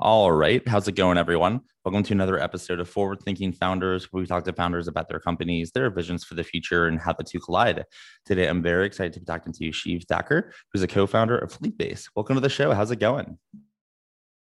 All 0.00 0.30
right. 0.30 0.62
How's 0.68 0.86
it 0.86 0.94
going, 0.94 1.18
everyone? 1.18 1.60
Welcome 1.84 2.04
to 2.04 2.12
another 2.12 2.38
episode 2.38 2.78
of 2.78 2.88
Forward 2.88 3.20
Thinking 3.20 3.52
Founders, 3.54 4.12
where 4.12 4.20
we 4.20 4.28
talk 4.28 4.44
to 4.44 4.52
founders 4.52 4.86
about 4.86 5.08
their 5.08 5.18
companies, 5.18 5.72
their 5.72 5.90
visions 5.90 6.22
for 6.22 6.34
the 6.34 6.44
future, 6.44 6.86
and 6.86 7.00
how 7.00 7.14
the 7.14 7.24
two 7.24 7.40
collide. 7.40 7.84
Today, 8.24 8.46
I'm 8.46 8.62
very 8.62 8.86
excited 8.86 9.12
to 9.14 9.18
be 9.18 9.26
talking 9.26 9.52
to 9.52 9.64
you, 9.64 9.72
Shiv 9.72 10.04
Thacker, 10.04 10.52
who's 10.72 10.84
a 10.84 10.86
co 10.86 11.08
founder 11.08 11.36
of 11.36 11.52
Fleetbase. 11.52 12.10
Welcome 12.14 12.36
to 12.36 12.40
the 12.40 12.48
show. 12.48 12.72
How's 12.72 12.92
it 12.92 13.00
going? 13.00 13.38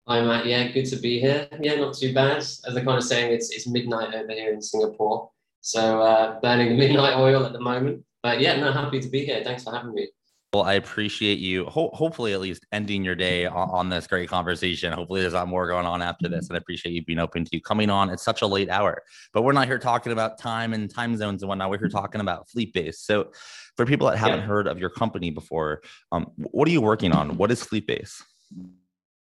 Hi, 0.09 0.23
Matt. 0.23 0.47
Yeah, 0.47 0.67
good 0.69 0.87
to 0.87 0.97
be 0.97 1.21
here. 1.21 1.47
Yeah, 1.61 1.75
not 1.75 1.95
too 1.95 2.15
bad. 2.15 2.39
As 2.39 2.63
they're 2.63 2.83
kind 2.83 2.97
of 2.97 3.05
saying, 3.05 3.35
it's, 3.35 3.51
it's 3.51 3.67
midnight 3.67 4.15
over 4.15 4.33
here 4.33 4.55
in 4.55 4.63
Singapore. 4.63 5.31
So, 5.61 6.01
uh, 6.01 6.41
burning 6.41 6.79
midnight 6.79 7.19
oil 7.19 7.45
at 7.45 7.53
the 7.53 7.61
moment. 7.61 8.03
But 8.23 8.41
yeah, 8.41 8.57
no, 8.57 8.73
happy 8.73 8.99
to 8.99 9.09
be 9.11 9.27
here. 9.27 9.45
Thanks 9.45 9.63
for 9.63 9.75
having 9.75 9.93
me. 9.93 10.09
Well, 10.55 10.63
I 10.63 10.75
appreciate 10.75 11.41
you. 11.41 11.65
Ho- 11.65 11.91
hopefully, 11.93 12.33
at 12.33 12.41
least 12.41 12.65
ending 12.71 13.03
your 13.03 13.17
day 13.17 13.45
on, 13.45 13.71
on, 13.71 13.89
this 13.89 14.07
great 14.07 14.29
conversation. 14.29 14.93
Hopefully, 14.93 15.21
there's 15.21 15.33
a 15.33 15.39
lot 15.39 15.49
more 15.49 15.67
going 15.67 15.85
on 15.85 16.01
after 16.01 16.29
this, 16.29 16.47
and 16.47 16.57
I 16.57 16.59
appreciate 16.59 16.93
you 16.93 17.05
being 17.05 17.19
open 17.19 17.45
to 17.47 17.59
coming 17.59 17.91
on 17.91 18.09
at 18.09 18.21
such 18.21 18.41
a 18.41 18.47
late 18.47 18.71
hour. 18.71 19.03
But 19.33 19.43
we're 19.43 19.51
not 19.51 19.67
here 19.67 19.81
talking 19.81 20.13
about 20.13 20.39
time 20.39 20.73
and 20.73 20.89
time 20.89 21.17
zones 21.17 21.43
and 21.43 21.49
whatnot. 21.49 21.71
We're 21.71 21.79
here 21.79 21.89
talking 21.89 22.21
about 22.21 22.47
Fleetbase. 22.49 22.95
So, 22.99 23.33
for 23.77 23.85
people 23.85 24.09
that 24.09 24.17
haven't 24.17 24.41
yeah. 24.41 24.47
heard 24.47 24.69
of 24.69 24.79
your 24.79 24.91
company 24.91 25.31
before, 25.31 25.83
um, 26.13 26.31
what 26.37 26.69
are 26.69 26.71
you 26.71 26.81
working 26.81 27.11
on? 27.11 27.37
What 27.37 27.51
is 27.51 27.61
Fleetbase? 27.61 28.23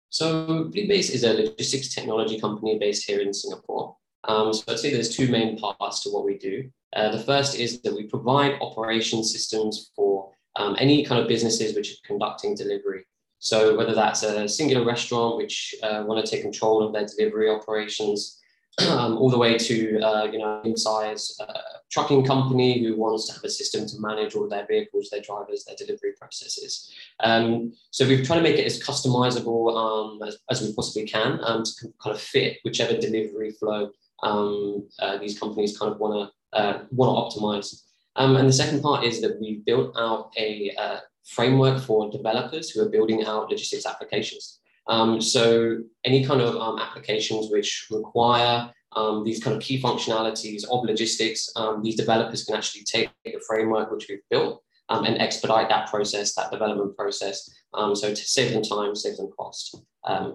So, 0.09 0.71
Fleetbase 0.75 1.11
is 1.11 1.25
a 1.25 1.35
logistics 1.35 1.95
technology 1.95 2.41
company 2.41 2.79
based 2.79 3.05
here 3.07 3.21
in 3.21 3.35
Singapore. 3.35 3.99
Um, 4.25 4.55
so, 4.55 4.63
I'd 4.69 4.79
say 4.79 4.95
there's 4.95 5.15
two 5.15 5.29
main 5.29 5.59
parts 5.59 6.03
to 6.05 6.09
what 6.09 6.25
we 6.25 6.39
do. 6.39 6.71
Uh, 6.97 7.11
the 7.11 7.19
first 7.23 7.55
is 7.55 7.83
that 7.83 7.95
we 7.95 8.05
provide 8.05 8.55
operation 8.63 9.23
systems 9.23 9.91
for 9.95 10.33
um, 10.59 10.77
any 10.79 11.05
kind 11.05 11.21
of 11.21 11.29
businesses 11.29 11.75
which 11.75 11.93
are 11.93 12.07
conducting 12.07 12.55
delivery. 12.55 13.07
So 13.39 13.77
whether 13.77 13.95
that's 13.95 14.23
a 14.23 14.49
singular 14.49 14.85
restaurant 14.85 15.37
which 15.37 15.75
uh, 15.83 16.05
want 16.07 16.25
to 16.25 16.31
take 16.31 16.43
control 16.43 16.83
of 16.83 16.93
their 16.93 17.07
delivery 17.07 17.49
operations, 17.49 18.41
um, 18.87 19.17
all 19.17 19.31
the 19.31 19.39
way 19.39 19.57
to 19.59 20.01
uh, 20.01 20.25
you 20.25 20.39
know 20.39 20.61
in-size 20.65 21.37
uh, 21.41 21.61
trucking 21.91 22.25
company 22.25 22.81
who 22.81 22.97
wants 22.97 23.27
to 23.27 23.33
have 23.33 23.45
a 23.45 23.51
system 23.51 23.87
to 23.87 23.97
manage 23.99 24.35
all 24.35 24.49
their 24.49 24.67
vehicles, 24.67 25.09
their 25.11 25.21
drivers, 25.21 25.65
their 25.65 25.77
delivery 25.77 26.13
processes. 26.19 26.93
Um, 27.21 27.73
so 27.91 28.07
we've 28.07 28.27
tried 28.27 28.37
to 28.37 28.43
make 28.43 28.59
it 28.59 28.67
as 28.67 28.81
customizable 28.81 29.75
um, 29.75 30.23
as, 30.27 30.39
as, 30.51 30.63
we 30.63 30.73
possibly 30.75 31.07
can 31.07 31.41
um, 31.43 31.65
to 31.65 31.73
kind 32.03 32.15
of 32.15 32.21
fit 32.21 32.59
whichever 32.65 32.97
delivery 32.97 33.51
flow 33.53 33.91
um, 34.23 34.89
uh, 34.99 35.19
these 35.19 35.39
companies 35.39 35.79
kind 35.79 35.93
of 35.93 35.99
want 35.99 36.31
to 36.53 36.59
uh, 36.59 36.85
want 36.91 37.33
to 37.33 37.41
optimize. 37.41 37.85
Um, 38.19 38.37
and 38.37 38.49
the 38.49 38.53
second 38.53 38.83
part 38.83 39.05
is 39.05 39.21
that 39.21 39.41
we've 39.41 39.65
built 39.65 39.97
out 39.97 40.33
a 40.37 40.75
uh, 40.77 40.99
framework 41.25 41.81
for 41.81 42.11
developers 42.11 42.69
who 42.69 42.83
are 42.83 42.89
building 42.89 43.25
out 43.25 43.49
logistics 43.49 43.87
applications. 43.87 44.59
Um, 44.89 45.21
so 45.21 45.79
any 46.05 46.25
kind 46.25 46.41
of 46.41 46.57
um, 46.57 46.79
applications 46.81 47.51
which 47.51 47.87
require 47.91 48.71
um, 48.97 49.23
these 49.25 49.43
kind 49.43 49.55
of 49.55 49.63
key 49.63 49.81
functionalities 49.81 50.65
of 50.69 50.85
logistics, 50.85 51.49
um, 51.57 51.83
these 51.83 51.97
developers 51.97 52.45
can 52.45 52.57
actually 52.57 52.85
take 52.85 53.09
the 53.25 53.41
framework 53.47 53.93
which 53.93 54.07
we've 54.09 54.27
built 54.31 54.63
um, 54.89 55.05
and 55.05 55.21
expedite 55.21 55.69
that 55.69 55.89
process, 55.89 56.35
that 56.35 56.51
development 56.51 56.97
process. 56.97 57.49
so 57.95 58.09
to 58.09 58.17
save 58.17 58.53
them 58.53 58.63
time, 58.63 58.97
save 58.97 59.17
them 59.17 59.31
cost. 59.39 59.77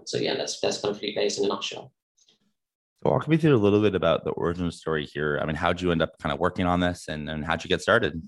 so 0.06 0.18
yeah, 0.18 0.36
that's 0.36 0.62
that's 0.62 0.78
kind 0.78 0.96
of 0.96 1.02
Fleetbase 1.02 1.38
in 1.38 1.46
a 1.46 1.48
nutshell. 1.50 1.92
Walk 3.03 3.28
me 3.28 3.38
through 3.38 3.56
a 3.56 3.58
little 3.58 3.81
bit 3.81 3.96
about 3.96 4.24
the 4.24 4.31
origin 4.31 4.72
story 4.72 5.06
here. 5.06 5.40
I 5.41 5.46
mean, 5.46 5.56
how'd 5.56 5.81
you 5.81 5.91
end 5.91 6.02
up 6.02 6.18
kind 6.19 6.31
of 6.31 6.40
working 6.40 6.66
on 6.66 6.80
this 6.80 7.08
and, 7.08 7.30
and 7.30 7.44
how'd 7.44 7.64
you 7.64 7.68
get 7.68 7.81
started? 7.81 8.22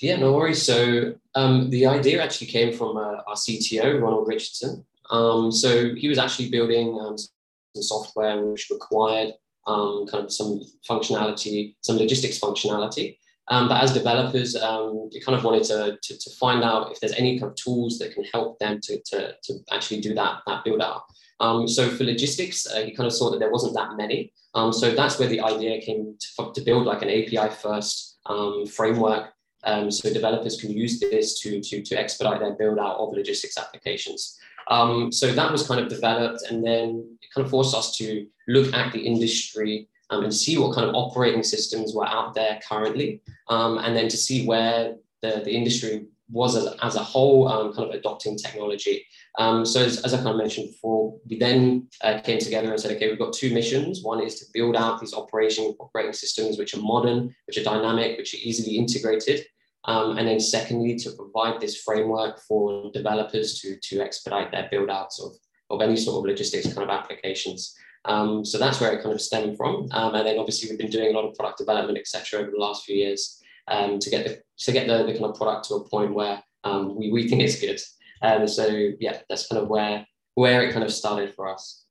Yeah, 0.00 0.16
no 0.16 0.32
worries. 0.32 0.62
So 0.62 1.14
um, 1.34 1.70
the 1.70 1.86
idea 1.86 2.22
actually 2.22 2.48
came 2.48 2.72
from 2.72 2.96
uh, 2.96 3.22
our 3.26 3.36
CTO, 3.36 4.00
Ronald 4.00 4.26
Richardson. 4.26 4.84
Um, 5.10 5.52
so 5.52 5.94
he 5.94 6.08
was 6.08 6.18
actually 6.18 6.50
building 6.50 6.98
um, 7.00 7.16
some 7.18 7.82
software 7.82 8.44
which 8.44 8.68
required 8.70 9.34
um, 9.66 10.06
kind 10.10 10.24
of 10.24 10.32
some 10.32 10.60
functionality, 10.88 11.76
some 11.82 11.98
logistics 11.98 12.38
functionality. 12.38 13.18
Um, 13.48 13.68
but 13.68 13.82
as 13.82 13.92
developers, 13.92 14.56
um, 14.56 15.08
you 15.10 15.20
kind 15.20 15.36
of 15.36 15.44
wanted 15.44 15.64
to, 15.64 15.98
to, 16.00 16.18
to, 16.18 16.30
find 16.36 16.62
out 16.62 16.92
if 16.92 17.00
there's 17.00 17.14
any 17.14 17.38
kind 17.38 17.50
of 17.50 17.56
tools 17.56 17.98
that 17.98 18.14
can 18.14 18.22
help 18.24 18.60
them 18.60 18.80
to, 18.82 19.00
to, 19.06 19.34
to 19.42 19.54
actually 19.72 20.00
do 20.00 20.14
that, 20.14 20.40
that 20.46 20.64
build 20.64 20.80
out. 20.80 21.02
Um, 21.40 21.66
so 21.66 21.88
for 21.88 22.04
logistics, 22.04 22.66
uh, 22.66 22.86
kind 22.96 23.06
of 23.06 23.12
saw 23.12 23.30
that 23.30 23.38
there 23.38 23.50
wasn't 23.50 23.74
that 23.74 23.96
many. 23.96 24.32
Um, 24.54 24.72
so 24.72 24.90
that's 24.90 25.18
where 25.18 25.28
the 25.28 25.40
idea 25.40 25.80
came 25.80 26.16
to, 26.18 26.52
to 26.52 26.60
build 26.60 26.86
like 26.86 27.02
an 27.02 27.08
API 27.08 27.54
first 27.54 28.18
um, 28.26 28.66
framework. 28.66 29.32
Um, 29.64 29.90
so 29.90 30.12
developers 30.12 30.60
can 30.60 30.70
use 30.70 31.00
this 31.00 31.40
to, 31.40 31.60
to, 31.60 31.82
to 31.82 31.94
expedite 31.96 32.40
their 32.40 32.54
build 32.54 32.78
out 32.78 32.96
of 32.96 33.12
logistics 33.12 33.58
applications. 33.58 34.38
Um, 34.68 35.10
so 35.10 35.32
that 35.32 35.50
was 35.50 35.66
kind 35.66 35.80
of 35.80 35.88
developed 35.88 36.42
and 36.48 36.64
then 36.64 37.18
it 37.20 37.28
kind 37.34 37.44
of 37.44 37.50
forced 37.50 37.74
us 37.74 37.96
to 37.96 38.26
look 38.48 38.72
at 38.72 38.92
the 38.92 39.00
industry 39.00 39.88
um, 40.10 40.24
and 40.24 40.34
see 40.34 40.58
what 40.58 40.74
kind 40.74 40.88
of 40.88 40.94
operating 40.94 41.42
systems 41.42 41.94
were 41.94 42.06
out 42.06 42.34
there 42.34 42.60
currently, 42.68 43.20
and 43.48 43.96
then 43.96 44.08
to 44.08 44.16
see 44.16 44.44
where 44.44 44.96
the, 45.22 45.42
the 45.44 45.52
industry 45.52 46.06
was 46.30 46.56
as, 46.56 46.74
as 46.82 46.96
a 46.96 47.02
whole 47.02 47.48
kind 47.72 47.88
of 47.88 47.94
adopting 47.94 48.36
technology. 48.36 49.04
Um, 49.38 49.64
so 49.64 49.80
as, 49.82 50.02
as, 50.02 50.14
I 50.14 50.18
kind 50.18 50.30
of 50.30 50.36
mentioned 50.36 50.68
before, 50.68 51.18
we 51.28 51.38
then 51.38 51.88
uh, 52.02 52.20
came 52.20 52.38
together 52.38 52.70
and 52.70 52.80
said, 52.80 52.96
okay, 52.96 53.08
we've 53.08 53.18
got 53.18 53.32
two 53.32 53.52
missions. 53.52 54.02
One 54.02 54.22
is 54.22 54.38
to 54.40 54.46
build 54.52 54.76
out 54.76 55.00
these 55.00 55.14
operation 55.14 55.74
operating 55.78 56.12
systems 56.12 56.58
which 56.58 56.74
are 56.74 56.80
modern, 56.80 57.34
which 57.46 57.58
are 57.58 57.64
dynamic, 57.64 58.18
which 58.18 58.34
are 58.34 58.38
easily 58.42 58.76
integrated. 58.76 59.44
Um, 59.84 60.18
and 60.18 60.28
then 60.28 60.40
secondly, 60.40 60.96
to 60.98 61.10
provide 61.12 61.60
this 61.60 61.82
framework 61.82 62.40
for 62.40 62.90
developers 62.92 63.60
to, 63.60 63.78
to 63.80 64.00
expedite 64.00 64.52
their 64.52 64.68
build 64.70 64.90
outs 64.90 65.22
of, 65.22 65.32
of 65.70 65.80
any 65.80 65.96
sort 65.96 66.18
of 66.18 66.28
logistics 66.28 66.72
kind 66.72 66.88
of 66.88 66.90
applications. 66.90 67.74
Um, 68.04 68.44
so 68.44 68.58
that's 68.58 68.80
where 68.80 68.92
it 68.92 69.02
kind 69.02 69.14
of 69.14 69.20
stemmed 69.20 69.56
from. 69.56 69.88
Um, 69.92 70.14
and 70.14 70.26
then 70.26 70.38
obviously 70.38 70.68
we've 70.68 70.78
been 70.78 70.90
doing 70.90 71.14
a 71.14 71.18
lot 71.18 71.28
of 71.28 71.34
product 71.34 71.58
development, 71.58 71.98
et 71.98 72.08
cetera, 72.08 72.40
over 72.40 72.50
the 72.50 72.58
last 72.58 72.84
few 72.84 72.96
years 72.96 73.39
um, 73.70 73.98
to 73.98 74.10
get 74.10 74.26
the 74.26 74.42
to 74.64 74.72
get 74.72 74.86
the, 74.86 75.04
the 75.04 75.12
kind 75.12 75.24
of 75.24 75.36
product 75.36 75.68
to 75.68 75.74
a 75.76 75.88
point 75.88 76.12
where 76.12 76.42
um, 76.64 76.96
we, 76.96 77.10
we 77.10 77.28
think 77.28 77.42
it's 77.42 77.60
good. 77.60 77.80
And 78.22 78.48
so 78.50 78.66
yeah, 79.00 79.18
that's 79.28 79.46
kind 79.46 79.62
of 79.62 79.68
where 79.68 80.06
where 80.34 80.62
it 80.62 80.72
kind 80.72 80.84
of 80.84 80.92
started 80.92 81.34
for 81.34 81.48
us. 81.48 81.84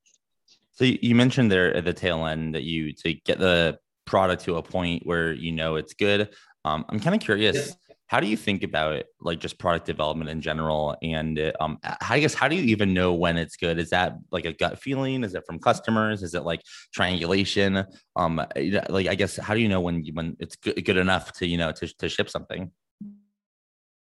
So 0.72 0.86
you 0.86 1.16
mentioned 1.16 1.52
there 1.52 1.76
at 1.76 1.84
the 1.84 1.94
tail 1.94 2.26
end 2.26 2.56
that 2.56 2.64
you 2.64 2.94
to 2.94 3.14
get 3.14 3.40
the 3.40 3.80
product 4.06 4.44
to 4.46 4.56
a 4.56 4.64
point 4.64 5.06
where 5.06 5.34
you 5.34 5.52
know 5.52 5.76
it's 5.76 5.94
good. 5.94 6.30
Um, 6.66 6.86
I'm 6.90 7.00
kind 7.00 7.16
of 7.16 7.22
curious. 7.22 7.56
Yeah. 7.89 7.89
How 8.10 8.20
do 8.20 8.26
you 8.26 8.36
think 8.36 8.64
about 8.64 8.94
it, 8.94 9.06
like 9.22 9.40
just 9.40 9.60
product 9.60 9.86
development 9.86 10.32
in 10.32 10.42
general? 10.42 10.98
And 11.04 11.54
um, 11.60 11.78
I 12.10 12.20
guess 12.20 12.34
how 12.34 12.48
do 12.48 12.56
you 12.56 12.64
even 12.64 12.92
know 12.92 13.14
when 13.14 13.38
it's 13.38 13.56
good? 13.56 13.78
Is 13.78 13.92
that 13.92 14.18
like 14.32 14.46
a 14.46 14.54
gut 14.54 14.80
feeling? 14.80 15.24
Is 15.24 15.36
it 15.36 15.44
from 15.46 15.60
customers? 15.60 16.24
Is 16.24 16.34
it 16.34 16.44
like 16.44 16.62
triangulation? 16.92 17.86
Um, 18.16 18.42
like 18.90 19.08
I 19.08 19.14
guess 19.14 19.38
how 19.38 19.54
do 19.54 19.60
you 19.60 19.70
know 19.70 19.80
when 19.80 20.04
when 20.14 20.36
it's 20.40 20.56
good, 20.56 20.84
good 20.84 20.98
enough 20.98 21.34
to 21.34 21.46
you 21.46 21.58
know 21.58 21.72
to 21.72 21.88
to 22.00 22.10
ship 22.10 22.32
something? 22.32 22.72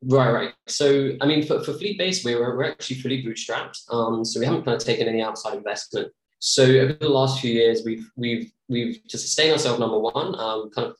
Right, 0.01 0.31
right. 0.31 0.53
So, 0.67 1.11
I 1.21 1.27
mean, 1.27 1.45
for, 1.45 1.61
for 1.61 1.73
Fleetbase, 1.73 2.23
we're, 2.23 2.39
we're 2.39 2.63
actually 2.63 3.01
fully 3.01 3.21
bootstrapped. 3.21 3.77
Um, 3.91 4.23
so 4.23 4.39
we 4.39 4.45
haven't 4.45 4.63
kind 4.63 4.75
of 4.75 4.83
taken 4.83 5.09
any 5.09 5.21
outside 5.21 5.57
investment. 5.57 6.13
So 6.39 6.63
over 6.63 6.93
the 6.93 7.09
last 7.09 7.41
few 7.41 7.53
years, 7.53 7.83
we've 7.85 8.09
we've 8.15 8.51
we've 8.69 9.05
to 9.09 9.17
sustain 9.17 9.51
ourselves. 9.51 9.79
Number 9.79 9.99
one, 9.99 10.39
um, 10.39 10.71
kind 10.71 10.87
of 10.87 10.95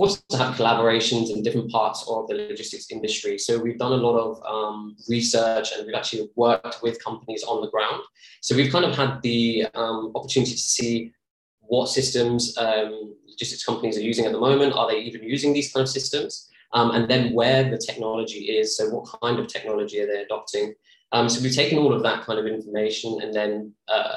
also 0.00 0.20
have 0.36 0.54
collaborations 0.54 1.30
in 1.30 1.42
different 1.42 1.70
parts 1.70 2.04
of 2.08 2.26
the 2.28 2.34
logistics 2.34 2.90
industry. 2.90 3.38
So 3.38 3.58
we've 3.58 3.78
done 3.78 3.92
a 3.92 3.96
lot 3.96 4.18
of 4.18 4.42
um, 4.44 4.96
research 5.08 5.72
and 5.72 5.86
we've 5.86 5.94
actually 5.94 6.28
worked 6.36 6.82
with 6.82 7.02
companies 7.02 7.42
on 7.44 7.60
the 7.60 7.70
ground. 7.70 8.02
So 8.40 8.56
we've 8.56 8.72
kind 8.72 8.84
of 8.84 8.96
had 8.96 9.20
the 9.22 9.66
um, 9.74 10.12
opportunity 10.14 10.52
to 10.52 10.58
see 10.58 11.12
what 11.60 11.88
systems 11.88 12.56
um, 12.58 13.14
logistics 13.28 13.64
companies 13.64 13.96
are 13.96 14.02
using 14.02 14.26
at 14.26 14.32
the 14.32 14.40
moment. 14.40 14.74
Are 14.74 14.88
they 14.90 15.00
even 15.00 15.22
using 15.22 15.52
these 15.52 15.72
kind 15.72 15.82
of 15.82 15.88
systems? 15.88 16.48
Um, 16.72 16.92
and 16.92 17.08
then 17.08 17.32
where 17.32 17.68
the 17.68 17.78
technology 17.78 18.44
is. 18.58 18.76
So 18.76 18.88
what 18.90 19.08
kind 19.22 19.38
of 19.38 19.48
technology 19.48 20.00
are 20.00 20.06
they 20.06 20.22
adopting? 20.22 20.74
Um, 21.12 21.28
so 21.28 21.42
we've 21.42 21.54
taken 21.54 21.78
all 21.78 21.92
of 21.92 22.02
that 22.04 22.24
kind 22.24 22.38
of 22.38 22.46
information 22.46 23.20
and 23.22 23.34
then 23.34 23.74
uh, 23.88 24.16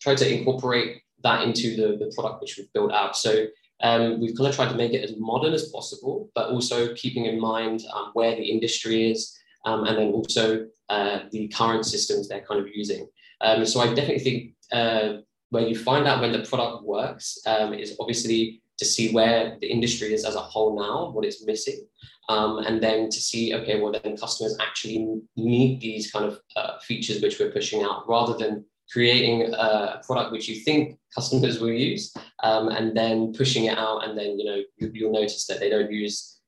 tried 0.00 0.18
to 0.18 0.32
incorporate 0.32 1.02
that 1.22 1.42
into 1.42 1.76
the, 1.76 2.02
the 2.02 2.12
product 2.14 2.40
which 2.40 2.56
we've 2.56 2.72
built 2.72 2.92
out. 2.92 3.16
So 3.16 3.46
um, 3.82 4.20
we've 4.20 4.36
kind 4.36 4.48
of 4.48 4.54
tried 4.54 4.70
to 4.70 4.76
make 4.76 4.92
it 4.92 5.04
as 5.04 5.14
modern 5.18 5.52
as 5.54 5.68
possible, 5.70 6.30
but 6.34 6.50
also 6.50 6.94
keeping 6.94 7.26
in 7.26 7.40
mind 7.40 7.82
um, 7.94 8.10
where 8.12 8.36
the 8.36 8.50
industry 8.50 9.10
is 9.10 9.36
um, 9.64 9.84
and 9.84 9.98
then 9.98 10.12
also 10.12 10.66
uh, 10.88 11.20
the 11.30 11.48
current 11.48 11.86
systems 11.86 12.28
they're 12.28 12.44
kind 12.48 12.60
of 12.60 12.68
using. 12.74 13.08
Um, 13.40 13.64
so 13.64 13.80
I 13.80 13.86
definitely 13.94 14.18
think 14.18 14.54
uh, 14.72 15.20
where 15.50 15.66
you 15.66 15.76
find 15.76 16.06
out 16.06 16.20
when 16.20 16.32
the 16.32 16.40
product 16.40 16.84
works 16.84 17.38
um, 17.46 17.72
is 17.74 17.96
obviously 18.00 18.62
to 18.78 18.84
see 18.84 19.12
where 19.12 19.58
the 19.60 19.66
industry 19.66 20.14
is 20.14 20.24
as 20.24 20.36
a 20.36 20.40
whole 20.40 20.78
now, 20.78 21.10
what 21.10 21.24
it's 21.24 21.44
missing, 21.44 21.86
um, 22.28 22.58
and 22.58 22.82
then 22.82 23.10
to 23.10 23.20
see, 23.20 23.54
okay, 23.54 23.80
well, 23.80 23.92
then 23.92 24.16
customers 24.16 24.56
actually 24.60 25.20
need 25.36 25.80
these 25.80 26.10
kind 26.10 26.24
of 26.24 26.40
uh, 26.56 26.78
features 26.78 27.20
which 27.20 27.38
we're 27.38 27.50
pushing 27.50 27.82
out 27.82 28.08
rather 28.08 28.36
than 28.36 28.64
creating 28.92 29.52
a 29.54 30.00
product 30.04 30.32
which 30.32 30.48
you 30.48 30.56
think 30.56 30.98
customers 31.14 31.60
will 31.60 31.72
use 31.72 32.12
um, 32.42 32.68
and 32.68 32.96
then 32.96 33.32
pushing 33.32 33.64
it 33.66 33.78
out 33.78 34.04
and 34.04 34.18
then 34.18 34.38
you 34.38 34.44
know 34.44 34.62
you, 34.78 35.06
will 35.06 35.12
notice 35.12 35.46
that 35.46 35.60
they 35.60 35.70
don't 35.70 35.92
use 35.92 36.40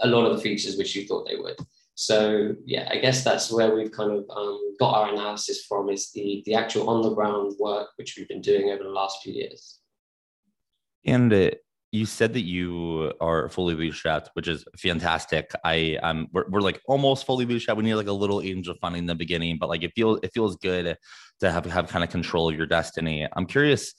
a 0.00 0.06
lot 0.06 0.26
of 0.26 0.36
the 0.36 0.42
features 0.42 0.76
which 0.76 0.96
you 0.96 1.06
thought 1.06 1.26
they 1.28 1.36
would. 1.36 1.56
So 1.94 2.54
yeah 2.66 2.88
i 2.90 2.96
guess 2.98 3.24
that's 3.24 3.50
where 3.50 3.74
we've 3.74 3.92
kind 3.92 4.12
of 4.12 4.24
um, 4.28 4.74
got 4.78 4.94
our 4.94 5.12
analysis 5.12 5.64
from 5.64 5.88
is 5.88 6.12
the 6.12 6.42
the 6.44 6.54
actual 6.54 6.90
on 6.90 7.00
the 7.02 7.14
ground 7.14 7.54
work 7.58 7.88
which 7.96 8.16
we've 8.16 8.28
been 8.28 8.42
doing 8.42 8.70
over 8.70 8.82
the 8.82 8.90
last 8.90 9.22
few 9.22 9.32
years. 9.32 9.78
And 11.06 11.32
uh, 11.32 11.50
you 11.92 12.04
said 12.06 12.32
that 12.34 12.42
you 12.44 13.12
are 13.20 13.48
fully 13.48 13.74
bootstrapped, 13.74 14.28
which 14.34 14.48
is 14.48 14.64
fantastic. 14.76 15.50
I 15.64 15.98
um 16.02 16.28
we're, 16.32 16.48
we're 16.48 16.60
like 16.60 16.80
almost 16.86 17.26
fully 17.26 17.46
bootstrapped. 17.46 17.76
We 17.76 17.84
need 17.84 17.94
like 17.94 18.08
a 18.08 18.12
little 18.12 18.40
angel 18.42 18.74
funding 18.80 19.00
in 19.00 19.06
the 19.06 19.14
beginning, 19.14 19.58
but 19.58 19.68
like 19.68 19.82
it 19.82 19.92
feels 19.94 20.18
it 20.22 20.30
feels 20.34 20.56
good 20.56 20.96
to 21.40 21.50
have 21.50 21.64
have 21.66 21.88
kind 21.88 22.04
of 22.04 22.10
control 22.10 22.48
of 22.48 22.56
your 22.56 22.66
destiny. 22.66 23.26
I'm 23.34 23.46
curious, 23.46 23.94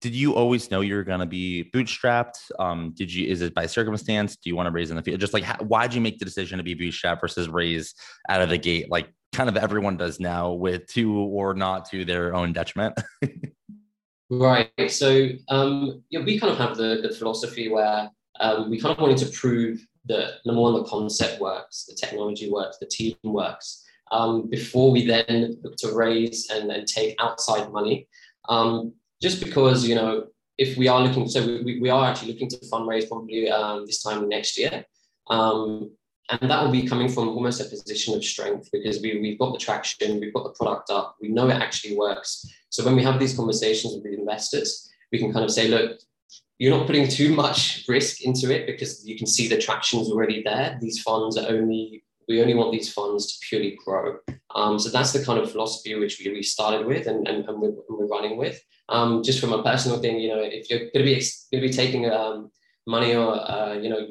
did 0.00 0.14
you 0.14 0.34
always 0.34 0.70
know 0.70 0.80
you 0.80 0.94
were 0.94 1.04
gonna 1.04 1.26
be 1.26 1.70
bootstrapped? 1.74 2.38
Um, 2.58 2.92
did 2.96 3.12
you 3.12 3.26
is 3.26 3.42
it 3.42 3.54
by 3.54 3.66
circumstance? 3.66 4.36
Do 4.36 4.48
you 4.48 4.56
want 4.56 4.68
to 4.68 4.72
raise 4.72 4.90
in 4.90 4.96
the 4.96 5.02
field? 5.02 5.20
Just 5.20 5.34
like 5.34 5.44
why 5.60 5.86
did 5.86 5.94
you 5.94 6.00
make 6.00 6.18
the 6.18 6.24
decision 6.24 6.58
to 6.58 6.64
be 6.64 6.74
bootstrapped 6.74 7.20
versus 7.20 7.48
raise 7.48 7.94
out 8.28 8.40
of 8.40 8.50
the 8.50 8.58
gate, 8.58 8.90
like 8.90 9.12
kind 9.32 9.48
of 9.48 9.56
everyone 9.56 9.96
does 9.96 10.20
now 10.20 10.52
with 10.52 10.86
to 10.88 11.12
or 11.12 11.54
not 11.54 11.88
to 11.90 12.04
their 12.04 12.34
own 12.34 12.52
detriment? 12.52 13.00
Right. 14.32 14.90
So 14.90 15.28
um, 15.50 16.02
yeah, 16.08 16.20
we 16.24 16.40
kind 16.40 16.50
of 16.50 16.58
have 16.58 16.78
the, 16.78 17.00
the 17.02 17.14
philosophy 17.14 17.68
where 17.68 18.10
um, 18.40 18.70
we 18.70 18.80
kind 18.80 18.94
of 18.94 18.98
wanted 18.98 19.18
to 19.18 19.26
prove 19.26 19.86
that 20.06 20.36
number 20.46 20.62
one, 20.62 20.72
the 20.72 20.84
concept 20.84 21.38
works, 21.38 21.84
the 21.84 21.94
technology 21.94 22.50
works, 22.50 22.78
the 22.78 22.86
team 22.86 23.14
works, 23.22 23.84
um, 24.10 24.48
before 24.48 24.90
we 24.90 25.06
then 25.06 25.58
look 25.62 25.76
to 25.76 25.92
raise 25.92 26.48
and, 26.48 26.70
and 26.72 26.86
take 26.86 27.14
outside 27.20 27.70
money. 27.72 28.08
Um, 28.48 28.94
just 29.20 29.44
because, 29.44 29.86
you 29.86 29.96
know, 29.96 30.28
if 30.56 30.78
we 30.78 30.88
are 30.88 31.02
looking, 31.02 31.28
so 31.28 31.44
we, 31.62 31.78
we 31.80 31.90
are 31.90 32.06
actually 32.06 32.32
looking 32.32 32.48
to 32.48 32.56
fundraise 32.72 33.08
probably 33.08 33.50
um, 33.50 33.84
this 33.84 34.02
time 34.02 34.26
next 34.30 34.56
year. 34.58 34.86
Um, 35.28 35.90
and 36.40 36.50
that 36.50 36.62
will 36.62 36.72
be 36.72 36.86
coming 36.86 37.08
from 37.08 37.28
almost 37.28 37.60
a 37.60 37.64
position 37.64 38.14
of 38.14 38.24
strength 38.24 38.70
because 38.72 39.02
we, 39.02 39.20
we've 39.20 39.38
got 39.38 39.52
the 39.52 39.58
traction, 39.58 40.18
we've 40.18 40.32
got 40.32 40.44
the 40.44 40.50
product 40.50 40.90
up, 40.90 41.16
we 41.20 41.28
know 41.28 41.48
it 41.48 41.54
actually 41.54 41.96
works. 41.96 42.46
So 42.70 42.84
when 42.84 42.96
we 42.96 43.02
have 43.02 43.20
these 43.20 43.36
conversations 43.36 43.94
with 43.94 44.04
the 44.04 44.18
investors, 44.18 44.90
we 45.10 45.18
can 45.18 45.32
kind 45.32 45.44
of 45.44 45.50
say, 45.50 45.68
look, 45.68 45.98
you're 46.58 46.76
not 46.76 46.86
putting 46.86 47.08
too 47.08 47.34
much 47.34 47.84
risk 47.86 48.22
into 48.22 48.54
it 48.54 48.66
because 48.66 49.06
you 49.06 49.18
can 49.18 49.26
see 49.26 49.46
the 49.46 49.58
traction 49.58 50.00
is 50.00 50.08
already 50.08 50.42
there. 50.42 50.78
These 50.80 51.02
funds 51.02 51.36
are 51.36 51.48
only, 51.48 52.02
we 52.28 52.40
only 52.40 52.54
want 52.54 52.72
these 52.72 52.90
funds 52.90 53.26
to 53.26 53.46
purely 53.46 53.78
grow. 53.84 54.16
Um, 54.54 54.78
so 54.78 54.88
that's 54.88 55.12
the 55.12 55.24
kind 55.24 55.38
of 55.38 55.50
philosophy 55.50 55.94
which 55.96 56.22
we, 56.24 56.32
we 56.32 56.42
started 56.42 56.86
with 56.86 57.08
and, 57.08 57.28
and, 57.28 57.46
and, 57.46 57.60
we're, 57.60 57.72
we're, 57.90 58.06
running 58.06 58.38
with. 58.38 58.62
Um, 58.88 59.22
just 59.22 59.40
from 59.40 59.52
a 59.52 59.62
personal 59.62 59.98
thing, 59.98 60.18
you 60.18 60.28
know, 60.28 60.40
if 60.40 60.70
you're 60.70 60.80
going 60.80 60.90
to 60.92 61.02
be, 61.04 61.14
going 61.14 61.62
to 61.62 61.68
be 61.68 61.72
taking 61.72 62.10
um, 62.10 62.50
money 62.86 63.14
or, 63.14 63.34
uh, 63.34 63.74
you 63.74 63.88
know, 63.88 64.08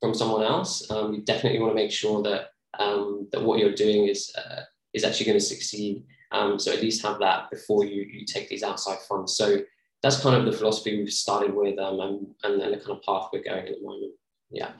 from 0.00 0.14
someone 0.14 0.42
else, 0.42 0.90
um, 0.90 1.14
you 1.14 1.22
definitely 1.22 1.58
want 1.58 1.70
to 1.70 1.82
make 1.82 1.90
sure 1.90 2.22
that 2.22 2.48
um, 2.78 3.28
that 3.32 3.42
what 3.42 3.58
you're 3.58 3.74
doing 3.74 4.08
is 4.08 4.32
uh, 4.36 4.62
is 4.92 5.04
actually 5.04 5.26
going 5.26 5.38
to 5.38 5.44
succeed. 5.44 6.04
Um, 6.32 6.58
so 6.58 6.72
at 6.72 6.82
least 6.82 7.02
have 7.02 7.18
that 7.20 7.50
before 7.50 7.84
you 7.84 8.02
you 8.02 8.24
take 8.26 8.48
these 8.48 8.62
outside 8.62 8.98
funds. 9.08 9.36
So 9.36 9.58
that's 10.02 10.20
kind 10.20 10.36
of 10.36 10.44
the 10.44 10.56
philosophy 10.56 10.96
we've 10.96 11.12
started 11.12 11.54
with, 11.54 11.78
um, 11.78 12.00
and 12.00 12.26
and, 12.44 12.62
and 12.62 12.74
the 12.74 12.78
kind 12.78 12.98
of 12.98 13.02
path 13.02 13.30
we're 13.32 13.42
going 13.42 13.66
at 13.66 13.74
the 13.78 13.86
moment. 13.86 14.12
Yeah. 14.50 14.72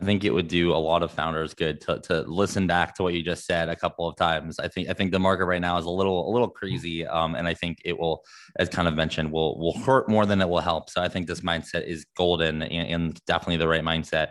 I 0.00 0.04
think 0.04 0.22
it 0.22 0.30
would 0.30 0.46
do 0.46 0.72
a 0.72 0.76
lot 0.76 1.02
of 1.02 1.10
founders 1.10 1.54
good 1.54 1.80
to, 1.82 1.98
to 2.00 2.20
listen 2.22 2.68
back 2.68 2.94
to 2.94 3.02
what 3.02 3.14
you 3.14 3.22
just 3.22 3.44
said 3.44 3.68
a 3.68 3.74
couple 3.74 4.08
of 4.08 4.14
times. 4.14 4.60
I 4.60 4.68
think 4.68 4.88
I 4.88 4.92
think 4.92 5.10
the 5.10 5.18
market 5.18 5.46
right 5.46 5.60
now 5.60 5.76
is 5.76 5.86
a 5.86 5.90
little 5.90 6.28
a 6.28 6.30
little 6.30 6.48
crazy, 6.48 7.04
um, 7.04 7.34
and 7.34 7.48
I 7.48 7.54
think 7.54 7.78
it 7.84 7.98
will, 7.98 8.22
as 8.60 8.68
kind 8.68 8.86
of 8.86 8.94
mentioned, 8.94 9.32
will 9.32 9.58
will 9.58 9.76
hurt 9.78 10.08
more 10.08 10.24
than 10.24 10.40
it 10.40 10.48
will 10.48 10.60
help. 10.60 10.88
So 10.88 11.02
I 11.02 11.08
think 11.08 11.26
this 11.26 11.40
mindset 11.40 11.84
is 11.84 12.06
golden 12.16 12.62
and, 12.62 12.88
and 12.88 13.24
definitely 13.24 13.56
the 13.56 13.66
right 13.66 13.82
mindset. 13.82 14.28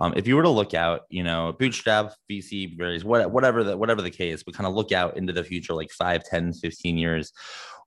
Um, 0.00 0.14
if 0.16 0.28
you 0.28 0.36
were 0.36 0.44
to 0.44 0.48
look 0.48 0.72
out, 0.72 1.00
you 1.10 1.24
know, 1.24 1.52
bootstrap, 1.58 2.12
VC, 2.30 2.78
varies, 2.78 3.04
whatever 3.04 3.64
the 3.64 3.76
whatever 3.76 4.02
the 4.02 4.10
case, 4.10 4.44
but 4.44 4.54
kind 4.54 4.68
of 4.68 4.74
look 4.74 4.92
out 4.92 5.16
into 5.16 5.32
the 5.32 5.42
future, 5.42 5.74
like 5.74 5.90
5, 5.90 6.22
10, 6.22 6.52
15 6.52 6.96
years. 6.96 7.32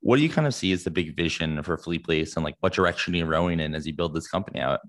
What 0.01 0.17
do 0.17 0.23
you 0.23 0.29
kind 0.29 0.47
of 0.47 0.53
see 0.53 0.71
as 0.73 0.83
the 0.83 0.91
big 0.91 1.15
vision 1.15 1.61
for 1.63 1.77
Fleetbase 1.77 2.35
and 2.35 2.43
like 2.43 2.55
what 2.59 2.73
direction 2.73 3.13
are 3.13 3.17
you 3.17 3.25
rowing 3.25 3.59
in 3.59 3.75
as 3.75 3.85
you 3.85 3.93
build 3.93 4.15
this 4.15 4.27
company 4.27 4.59
out? 4.59 4.79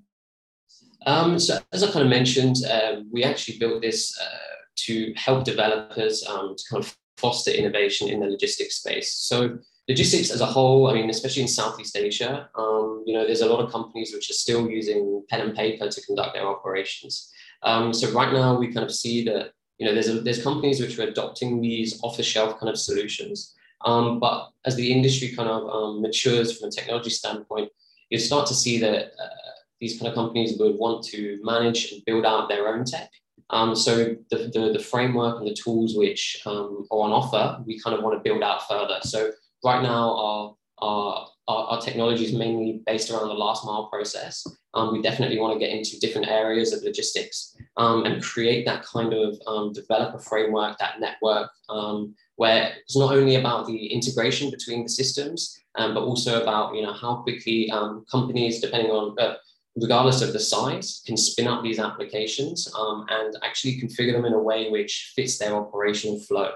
Um, 1.07 1.39
so 1.39 1.59
as 1.73 1.83
I 1.83 1.91
kind 1.91 2.05
of 2.05 2.11
mentioned, 2.11 2.57
um, 2.71 3.09
we 3.13 3.25
actually 3.25 3.59
built 3.59 3.83
this 3.83 4.19
uh, 4.21 4.55
to 4.85 5.13
help 5.17 5.45
developers 5.45 6.25
um, 6.27 6.55
to 6.57 6.65
kind 6.71 6.85
of 6.85 6.97
foster 7.17 7.51
innovation 7.51 8.09
in 8.09 8.21
the 8.21 8.27
logistics 8.27 8.77
space. 8.77 9.13
So 9.15 9.59
logistics 9.89 10.31
as 10.31 10.41
a 10.41 10.47
whole, 10.47 10.89
I 10.89 10.95
mean, 10.95 11.11
especially 11.11 11.43
in 11.43 11.49
Southeast 11.49 11.97
Asia, 11.97 12.49
um, 12.57 13.03
you 13.07 13.15
know, 13.15 13.27
there's 13.27 13.43
a 13.43 13.47
lot 13.47 13.65
of 13.65 13.71
companies 13.71 14.13
which 14.15 14.31
are 14.31 14.35
still 14.35 14.69
using 14.69 15.25
pen 15.29 15.41
and 15.41 15.55
paper 15.55 15.89
to 15.89 16.01
conduct 16.03 16.35
their 16.35 16.47
operations. 16.47 17.31
Um, 17.63 17.93
so 17.93 18.11
right 18.13 18.33
now 18.33 18.59
we 18.59 18.73
kind 18.73 18.85
of 18.85 18.95
see 18.95 19.25
that, 19.25 19.53
you 19.79 19.87
know, 19.87 19.95
there's, 19.95 20.09
a, 20.09 20.21
there's 20.21 20.43
companies 20.43 20.81
which 20.81 20.99
are 20.99 21.09
adopting 21.09 21.61
these 21.61 22.01
off-the-shelf 22.03 22.59
kind 22.59 22.71
of 22.71 22.79
solutions. 22.79 23.55
Um, 23.85 24.21
but 24.21 24.51
as 24.65 24.77
the 24.77 24.93
industry 24.93 25.35
kind 25.35 25.49
of 25.49 26.01
matures 26.01 26.57
from 26.57 26.69
a 26.69 26.73
technology 26.73 27.11
standpoint, 27.11 27.71
you 28.11 28.19
start 28.19 28.47
to 28.49 28.55
see 28.55 28.79
that 28.79 29.07
uh, 29.07 29.52
these 29.83 29.99
kind 29.99 30.09
of 30.09 30.15
companies 30.15 30.57
would 30.59 30.77
want 30.77 31.05
to 31.05 31.41
manage 31.43 31.91
and 31.91 32.05
build 32.07 32.25
out 32.25 32.49
their 32.49 32.69
own 32.69 32.85
tech. 32.85 33.11
Um, 33.51 33.75
so 33.75 34.17
the, 34.31 34.51
the, 34.55 34.73
the, 34.73 34.79
framework 34.79 35.39
and 35.39 35.47
the 35.47 35.55
tools 35.55 35.97
which 35.97 36.41
um, 36.47 36.87
are 36.91 37.01
on 37.01 37.11
offer, 37.11 37.61
we 37.67 37.81
kind 37.81 37.95
of 37.95 38.03
want 38.03 38.17
to 38.17 38.23
build 38.23 38.45
out 38.45 38.67
further. 38.69 38.99
So 39.03 39.33
right 39.65 39.83
now, 39.83 40.17
our, 40.17 40.55
our, 40.79 41.27
our, 41.49 41.65
our 41.67 41.81
technology 41.81 42.25
is 42.25 42.33
mainly 42.33 42.81
based 42.87 43.11
around 43.11 43.27
the 43.27 43.35
last 43.35 43.67
mile 43.67 43.89
process. 43.89 44.47
Um, 44.73 44.93
we 44.93 45.03
definitely 45.03 45.39
want 45.39 45.53
to 45.53 45.59
get 45.59 45.77
into 45.77 45.99
different 45.99 46.29
areas 46.29 46.73
of 46.73 46.85
logistics 46.85 47.55
um, 47.77 48.05
and 48.07 48.23
create 48.23 48.65
that 48.65 48.85
kind 48.85 49.13
of 49.13 49.37
um, 49.49 49.73
developer 49.73 50.21
framework, 50.21 50.79
that 50.79 51.01
network, 51.01 51.51
um, 51.69 52.15
where 52.37 52.73
it's 52.81 52.97
not 52.97 53.13
only 53.13 53.35
about 53.35 53.67
the 53.67 53.87
integration 53.87 54.49
between 54.49 54.85
the 54.85 54.89
systems, 54.89 55.59
but 55.77 55.99
also 55.99 56.41
about 56.41 56.75
you 56.75 56.83
know 56.83 56.93
how 56.93 57.17
quickly 57.17 57.71
companies, 58.11 58.61
depending 58.61 58.91
on 58.91 59.19
uh, 59.19 59.35
regardless 59.77 60.23
of 60.23 60.33
the 60.33 60.39
size, 60.39 61.03
can 61.07 61.17
spin 61.17 61.49
up 61.49 61.63
these 61.63 61.79
applications 61.79 62.73
um, 62.79 63.07
and 63.09 63.35
actually 63.43 63.81
configure 63.81 64.13
them 64.13 64.25
in 64.25 64.35
a 64.35 64.39
way 64.39 64.71
which 64.71 65.13
fits 65.17 65.39
their 65.39 65.55
operational 65.55 66.19
flow. 66.21 66.53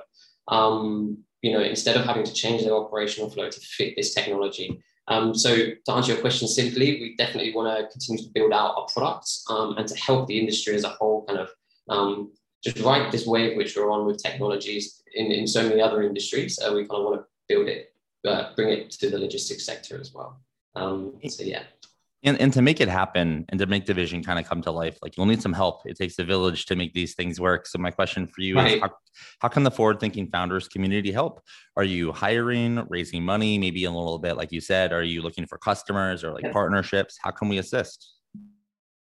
Um, 0.49 1.19
you 1.43 1.53
know, 1.53 1.61
instead 1.61 1.97
of 1.97 2.05
having 2.05 2.25
to 2.25 2.33
change 2.33 2.63
their 2.63 2.75
operational 2.75 3.31
flow 3.31 3.49
to 3.49 3.61
fit 3.61 3.95
this 3.97 4.15
technology. 4.15 4.83
Um, 5.09 5.35
so 5.35 5.55
to 5.57 5.93
answer 5.93 6.13
your 6.13 6.21
question 6.21 6.49
simply, 6.49 7.01
we 7.01 7.15
definitely 7.17 7.55
want 7.55 7.77
to 7.77 7.89
continue 7.89 8.23
to 8.25 8.31
build 8.35 8.53
out 8.53 8.75
our 8.77 8.87
products 8.93 9.45
um, 9.49 9.77
and 9.79 9.87
to 9.87 9.97
help 9.97 10.27
the 10.27 10.39
industry 10.39 10.75
as 10.75 10.85
a 10.85 10.89
whole 10.89 11.25
kind 11.27 11.39
of 11.39 11.51
um, 11.89 12.33
just 12.65 12.81
ride 12.81 13.13
this 13.13 13.27
wave 13.27 13.57
which 13.57 13.77
we're 13.77 13.91
on 13.91 14.07
with 14.07 14.21
technologies 14.21 15.03
in, 15.15 15.31
in 15.31 15.47
so 15.47 15.63
many 15.69 15.81
other 15.81 16.03
industries. 16.03 16.59
Uh, 16.59 16.73
we 16.73 16.81
kind 16.81 17.01
of 17.01 17.05
want 17.05 17.21
to 17.21 17.27
build 17.49 17.69
it, 17.69 17.93
uh, 18.27 18.55
bring 18.57 18.71
it 18.71 18.91
to 18.91 19.09
the 19.09 19.19
logistics 19.19 19.65
sector 19.65 20.01
as 20.01 20.13
well. 20.13 20.41
Um, 20.75 21.15
so 21.29 21.45
yeah 21.45 21.63
and, 22.23 22.41
and 22.41 22.53
to 22.53 22.63
make 22.63 22.81
it 22.81 22.89
happen 22.89 23.45
and 23.49 23.61
to 23.61 23.67
make 23.67 23.87
the 23.87 23.95
vision 23.95 24.23
kind 24.23 24.39
of 24.39 24.49
come 24.49 24.63
to 24.63 24.71
life 24.71 24.99
like 25.03 25.17
you'll 25.17 25.27
need 25.27 25.43
some 25.43 25.53
help 25.53 25.83
it 25.85 25.97
takes 25.97 26.19
a 26.19 26.25
village 26.25 26.67
to 26.67 26.77
make 26.77 26.93
these 26.93 27.15
things 27.15 27.41
work 27.41 27.67
so 27.67 27.79
my 27.79 27.91
question 27.91 28.27
for 28.27 28.41
you 28.41 28.57
right. 28.57 28.75
is 28.75 28.81
how, 28.81 28.91
how 29.41 29.49
can 29.49 29.63
the 29.63 29.71
forward 29.71 30.01
thinking 30.01 30.29
founders 30.29 30.69
community 30.69 31.13
help 31.13 31.41
are 31.77 31.85
you 31.85 32.13
hiring 32.13 32.85
raising 32.89 33.23
money 33.23 33.59
maybe 33.59 33.85
a 33.85 33.91
little 33.91 34.19
bit 34.19 34.37
like 34.37 34.53
you 34.53 34.61
said 34.61 34.93
are 34.93 35.03
you 35.03 35.23
looking 35.23 35.47
for 35.47 35.59
customers 35.59 36.25
or 36.25 36.33
like 36.33 36.45
yeah. 36.45 36.53
partnerships 36.53 37.19
how 37.23 37.31
can 37.31 37.49
we 37.49 37.59
assist 37.59 38.17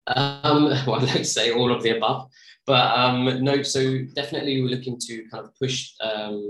Um, 0.06 0.64
well, 0.86 1.00
I 1.00 1.06
don't 1.06 1.24
say 1.24 1.52
all 1.52 1.72
of 1.72 1.82
the 1.82 1.96
above, 1.96 2.28
but 2.66 2.96
um, 2.96 3.42
no. 3.42 3.62
So 3.62 4.00
definitely, 4.14 4.60
we're 4.60 4.68
looking 4.68 4.98
to 5.00 5.24
kind 5.30 5.44
of 5.44 5.54
push 5.58 5.92
um, 6.00 6.42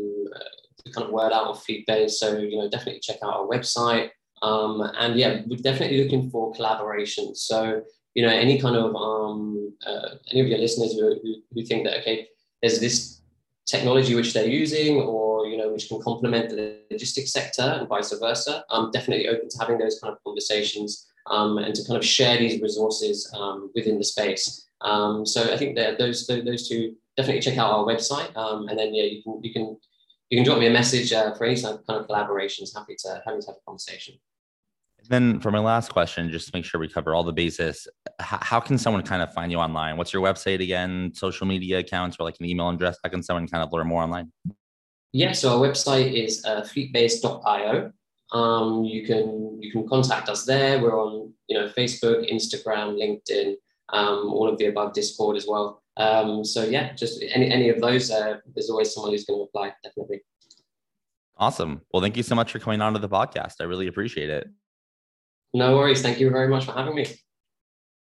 the 0.84 0.92
kind 0.92 1.06
of 1.06 1.12
word 1.12 1.32
out 1.32 1.46
of 1.46 1.64
FleetBase. 1.64 2.10
So 2.10 2.38
you 2.38 2.58
know, 2.58 2.68
definitely 2.68 3.00
check 3.00 3.18
out 3.22 3.34
our 3.34 3.46
website. 3.46 4.10
Um, 4.44 4.82
and 4.98 5.16
yeah, 5.16 5.42
we're 5.46 5.56
definitely 5.56 6.04
looking 6.04 6.28
for 6.30 6.52
collaboration. 6.52 7.34
So 7.34 7.82
you 8.14 8.22
know, 8.24 8.32
any 8.32 8.60
kind 8.60 8.76
of 8.76 8.94
um, 8.94 9.74
uh, 9.86 10.10
any 10.30 10.40
of 10.40 10.46
your 10.46 10.58
listeners 10.58 10.92
who, 10.92 11.42
who, 11.52 11.64
think 11.64 11.84
that 11.84 12.00
okay, 12.00 12.28
there's 12.62 12.78
this 12.78 13.20
technology 13.66 14.14
which 14.14 14.32
they're 14.32 14.46
using, 14.46 14.98
or 14.98 15.46
you 15.46 15.56
know, 15.56 15.72
which 15.72 15.88
can 15.88 16.00
complement 16.00 16.50
the 16.50 16.78
logistics 16.90 17.32
sector 17.32 17.62
and 17.62 17.88
vice 17.88 18.12
versa. 18.12 18.64
I'm 18.70 18.90
definitely 18.92 19.28
open 19.28 19.48
to 19.48 19.58
having 19.58 19.78
those 19.78 19.98
kind 19.98 20.12
of 20.12 20.22
conversations 20.22 21.06
um, 21.28 21.58
and 21.58 21.74
to 21.74 21.84
kind 21.86 21.96
of 21.96 22.04
share 22.04 22.38
these 22.38 22.60
resources 22.60 23.32
um, 23.36 23.70
within 23.74 23.98
the 23.98 24.04
space. 24.04 24.68
Um, 24.82 25.26
so 25.26 25.52
I 25.52 25.56
think 25.56 25.76
that 25.76 25.98
those 25.98 26.26
those 26.26 26.68
two 26.68 26.94
definitely 27.16 27.40
check 27.42 27.58
out 27.58 27.72
our 27.72 27.84
website, 27.84 28.36
um, 28.36 28.68
and 28.68 28.78
then 28.78 28.94
yeah, 28.94 29.04
you 29.04 29.22
can 29.24 29.40
you 29.42 29.52
can 29.52 29.76
you 30.30 30.38
can 30.38 30.44
drop 30.44 30.58
me 30.58 30.68
a 30.68 30.70
message 30.70 31.12
uh, 31.12 31.34
for 31.34 31.46
any 31.46 31.60
kind 31.60 31.80
of 31.88 32.06
collaborations. 32.06 32.76
Happy 32.76 32.94
to 33.00 33.22
happy 33.26 33.40
to 33.40 33.46
have 33.48 33.56
a 33.56 33.64
conversation. 33.66 34.14
Then 35.08 35.40
for 35.40 35.50
my 35.50 35.58
last 35.58 35.90
question, 35.90 36.30
just 36.30 36.46
to 36.46 36.52
make 36.54 36.64
sure 36.64 36.80
we 36.80 36.88
cover 36.88 37.14
all 37.14 37.24
the 37.24 37.32
bases, 37.32 37.86
how, 38.20 38.38
how, 38.40 38.60
can 38.60 38.78
someone 38.78 39.02
kind 39.02 39.22
of 39.22 39.32
find 39.32 39.52
you 39.52 39.58
online? 39.58 39.96
What's 39.96 40.12
your 40.12 40.22
website 40.22 40.62
again? 40.62 41.12
Social 41.14 41.46
media 41.46 41.80
accounts 41.80 42.16
or 42.18 42.24
like 42.24 42.36
an 42.40 42.46
email 42.46 42.70
address? 42.70 42.98
How 43.02 43.10
can 43.10 43.22
someone 43.22 43.46
kind 43.46 43.62
of 43.62 43.72
learn 43.72 43.86
more 43.86 44.02
online? 44.02 44.32
Yeah, 45.12 45.32
so 45.32 45.60
our 45.60 45.68
website 45.68 46.12
is 46.12 46.44
uh, 46.44 46.62
fleetbase.io 46.62 47.92
um, 48.34 48.84
you 48.84 49.06
can 49.06 49.58
you 49.62 49.70
can 49.70 49.88
contact 49.88 50.28
us 50.28 50.44
there. 50.44 50.82
We're 50.82 50.98
on 51.00 51.32
you 51.48 51.58
know 51.58 51.68
Facebook, 51.68 52.30
Instagram, 52.30 52.98
LinkedIn, 52.98 53.54
um, 53.90 54.32
all 54.32 54.48
of 54.48 54.58
the 54.58 54.66
above, 54.66 54.92
Discord 54.92 55.36
as 55.36 55.46
well. 55.48 55.82
Um, 55.96 56.44
so 56.44 56.64
yeah, 56.64 56.92
just 56.94 57.22
any 57.22 57.50
any 57.50 57.68
of 57.68 57.80
those. 57.80 58.10
Uh, 58.10 58.38
there's 58.54 58.70
always 58.70 58.92
someone 58.92 59.12
who's 59.12 59.24
going 59.24 59.38
to 59.38 59.44
reply. 59.44 59.72
Definitely. 59.82 60.22
Awesome. 61.36 61.82
Well, 61.92 62.02
thank 62.02 62.16
you 62.16 62.22
so 62.22 62.34
much 62.34 62.52
for 62.52 62.58
coming 62.58 62.80
on 62.80 62.92
to 62.92 62.98
the 62.98 63.08
podcast. 63.08 63.54
I 63.60 63.64
really 63.64 63.88
appreciate 63.88 64.30
it. 64.30 64.48
No 65.54 65.76
worries. 65.76 66.02
Thank 66.02 66.20
you 66.20 66.28
very 66.30 66.48
much 66.48 66.66
for 66.66 66.72
having 66.72 66.94
me. 66.96 67.06